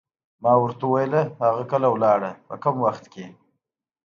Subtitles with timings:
[0.43, 1.13] ما ورته وویل:
[1.43, 3.03] هغه کله ولاړه، په کوم وخت؟